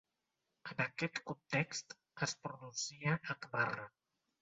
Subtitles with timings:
[0.73, 1.95] En aquest context,
[2.29, 3.91] es pronuncia "h-barra".